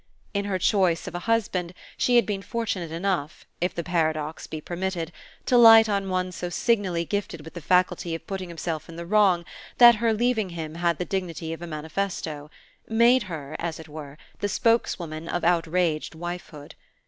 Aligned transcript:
In 0.33 0.45
her 0.45 0.57
choice 0.57 1.05
of 1.07 1.13
a 1.13 1.19
husband 1.29 1.75
she 1.95 2.15
had 2.15 2.25
been 2.25 2.41
fortunate 2.41 2.91
enough, 2.91 3.45
if 3.61 3.75
the 3.75 3.83
paradox 3.83 4.47
be 4.47 4.59
permitted, 4.59 5.11
to 5.45 5.59
light 5.59 5.87
on 5.87 6.09
one 6.09 6.31
so 6.31 6.49
signally 6.49 7.05
gifted 7.05 7.41
with 7.45 7.53
the 7.53 7.61
faculty 7.61 8.15
of 8.15 8.25
putting 8.25 8.49
himself 8.49 8.89
in 8.89 8.95
the 8.95 9.05
wrong 9.05 9.45
that 9.77 9.97
her 9.97 10.11
leaving 10.11 10.49
him 10.49 10.73
had 10.73 10.97
the 10.97 11.05
dignity 11.05 11.53
of 11.53 11.61
a 11.61 11.67
manifesto 11.67 12.49
made 12.87 13.21
her, 13.29 13.55
as 13.59 13.79
it 13.79 13.87
were, 13.87 14.17
the 14.39 14.49
spokeswoman 14.49 15.29
of 15.29 15.43
outraged 15.43 16.15
wifehood. 16.15 16.73